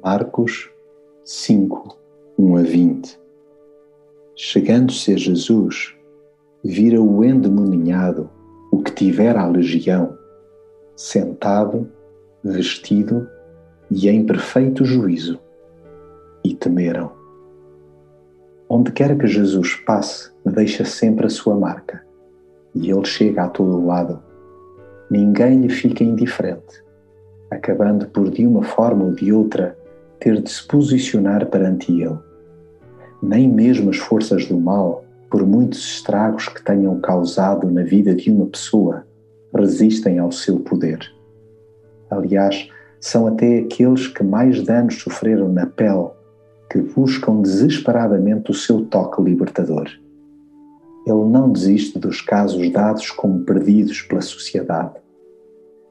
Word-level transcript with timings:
Marcos 0.00 0.70
5, 1.24 1.96
1 2.38 2.56
a 2.56 2.62
20 2.62 3.20
Chegando-se 4.34 5.12
a 5.12 5.16
Jesus, 5.16 5.94
vira 6.64 7.00
o 7.00 7.22
endemoninhado, 7.22 8.30
o 8.72 8.82
que 8.82 8.90
tivera 8.92 9.42
a 9.42 9.46
legião, 9.46 10.16
sentado, 10.96 11.88
vestido 12.42 13.28
e 13.90 14.08
em 14.08 14.24
perfeito 14.24 14.84
juízo, 14.84 15.38
e 16.42 16.54
temeram. 16.54 17.12
Onde 18.68 18.90
quer 18.90 19.16
que 19.18 19.26
Jesus 19.26 19.74
passe, 19.76 20.32
deixa 20.44 20.84
sempre 20.84 21.26
a 21.26 21.30
sua 21.30 21.54
marca, 21.54 22.04
e 22.74 22.90
ele 22.90 23.04
chega 23.04 23.44
a 23.44 23.48
todo 23.48 23.84
lado. 23.84 24.22
Ninguém 25.10 25.60
lhe 25.60 25.68
fica 25.68 26.02
indiferente, 26.02 26.82
acabando 27.50 28.06
por, 28.08 28.30
de 28.30 28.46
uma 28.46 28.62
forma 28.62 29.04
ou 29.04 29.12
de 29.12 29.32
outra, 29.32 29.76
ter 30.22 30.40
de 30.40 30.50
se 30.50 30.66
posicionar 30.68 31.44
perante 31.46 31.90
ele. 31.90 32.16
Nem 33.20 33.48
mesmo 33.48 33.90
as 33.90 33.96
forças 33.96 34.46
do 34.46 34.56
mal, 34.56 35.04
por 35.28 35.44
muitos 35.44 35.80
estragos 35.80 36.48
que 36.48 36.64
tenham 36.64 37.00
causado 37.00 37.68
na 37.68 37.82
vida 37.82 38.14
de 38.14 38.30
uma 38.30 38.46
pessoa, 38.46 39.04
resistem 39.52 40.20
ao 40.20 40.30
seu 40.30 40.60
poder. 40.60 41.00
Aliás, 42.08 42.68
são 43.00 43.26
até 43.26 43.58
aqueles 43.58 44.06
que 44.06 44.22
mais 44.22 44.62
danos 44.62 45.00
sofreram 45.00 45.52
na 45.52 45.66
pele 45.66 46.10
que 46.70 46.78
buscam 46.78 47.42
desesperadamente 47.42 48.50
o 48.50 48.54
seu 48.54 48.84
toque 48.86 49.20
libertador. 49.20 49.88
Ele 51.04 51.24
não 51.24 51.50
desiste 51.50 51.98
dos 51.98 52.20
casos 52.20 52.70
dados 52.70 53.10
como 53.10 53.40
perdidos 53.40 54.02
pela 54.02 54.22
sociedade. 54.22 54.94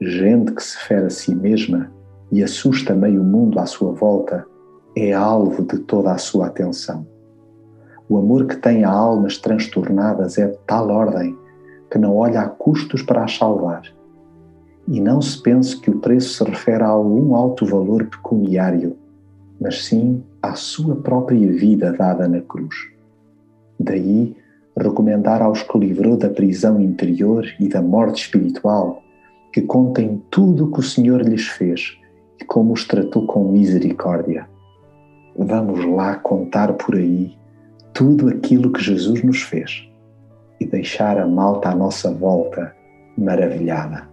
Gente 0.00 0.52
que 0.52 0.62
se 0.62 0.78
fere 0.78 1.06
a 1.06 1.10
si 1.10 1.34
mesma 1.34 1.92
e 2.34 2.42
assusta 2.42 2.96
meio 2.96 3.22
mundo 3.22 3.60
à 3.60 3.64
sua 3.64 3.92
volta, 3.92 4.44
é 4.96 5.12
alvo 5.12 5.62
de 5.62 5.78
toda 5.78 6.10
a 6.10 6.18
sua 6.18 6.48
atenção. 6.48 7.06
O 8.08 8.18
amor 8.18 8.46
que 8.46 8.56
tem 8.56 8.82
a 8.82 8.90
almas 8.90 9.38
transtornadas 9.38 10.36
é 10.36 10.48
de 10.48 10.58
tal 10.66 10.90
ordem 10.90 11.38
que 11.88 11.96
não 11.96 12.16
olha 12.16 12.40
a 12.40 12.48
custos 12.48 13.02
para 13.02 13.22
as 13.22 13.36
salvar. 13.36 13.82
E 14.88 15.00
não 15.00 15.22
se 15.22 15.40
pense 15.40 15.80
que 15.80 15.88
o 15.88 16.00
preço 16.00 16.34
se 16.34 16.50
refere 16.50 16.82
a 16.82 16.88
algum 16.88 17.36
alto 17.36 17.64
valor 17.64 18.04
pecuniário, 18.06 18.96
mas 19.60 19.84
sim 19.84 20.20
à 20.42 20.56
sua 20.56 20.96
própria 20.96 21.52
vida 21.52 21.92
dada 21.92 22.26
na 22.26 22.40
cruz. 22.40 22.74
Daí, 23.78 24.36
recomendar 24.76 25.40
aos 25.40 25.62
que 25.62 25.78
livrou 25.78 26.16
da 26.16 26.28
prisão 26.28 26.80
interior 26.80 27.46
e 27.60 27.68
da 27.68 27.80
morte 27.80 28.24
espiritual 28.24 29.00
que 29.52 29.62
contem 29.62 30.20
tudo 30.32 30.64
o 30.64 30.72
que 30.72 30.80
o 30.80 30.82
Senhor 30.82 31.22
lhes 31.22 31.46
fez 31.46 31.96
como 32.54 32.72
os 32.72 32.84
tratou 32.84 33.26
com 33.26 33.50
misericórdia. 33.50 34.48
Vamos 35.36 35.84
lá 35.86 36.14
contar 36.14 36.72
por 36.74 36.94
aí 36.94 37.36
tudo 37.92 38.28
aquilo 38.28 38.70
que 38.70 38.80
Jesus 38.80 39.24
nos 39.24 39.42
fez 39.42 39.90
e 40.60 40.64
deixar 40.64 41.18
a 41.18 41.26
malta 41.26 41.70
à 41.70 41.74
nossa 41.74 42.12
volta 42.12 42.72
maravilhada. 43.18 44.08